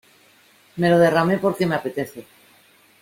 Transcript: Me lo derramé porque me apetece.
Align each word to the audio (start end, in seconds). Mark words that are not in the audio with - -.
Me 0.77 0.89
lo 0.89 0.97
derramé 0.97 1.37
porque 1.37 1.67
me 1.67 1.75
apetece. 1.75 2.25